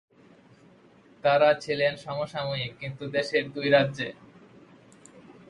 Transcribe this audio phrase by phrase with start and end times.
[1.23, 4.09] তারা ছিলেন সমসাময়িক, কিন্তু দেশের দুই রাজ্যে।